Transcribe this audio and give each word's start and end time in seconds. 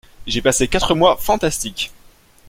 J'ai 0.25 0.41
passé 0.41 0.67
quatre 0.67 0.95
mois 0.95 1.15
fantastiques. 1.17 1.91